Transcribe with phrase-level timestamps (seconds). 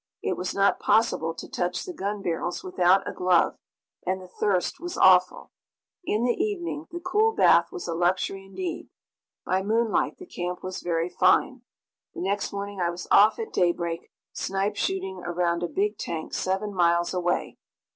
[0.23, 3.59] It was not possible to touch the gun barrels without a glove,
[4.03, 5.51] and the thirst was awful.
[6.03, 8.89] In the evening the cool bath was a luxury indeed.
[9.45, 11.61] By moonlight the camp was very fine.
[12.15, 16.73] The next morning I was off at daybreak, snipe shooting around a big tank, seven
[16.73, 17.59] miles away.